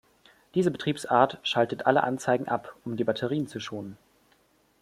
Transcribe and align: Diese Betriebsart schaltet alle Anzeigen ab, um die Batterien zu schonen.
Diese 0.55 0.71
Betriebsart 0.71 1.37
schaltet 1.43 1.85
alle 1.85 2.03
Anzeigen 2.03 2.47
ab, 2.47 2.73
um 2.85 2.97
die 2.97 3.03
Batterien 3.03 3.45
zu 3.47 3.59
schonen. 3.59 3.97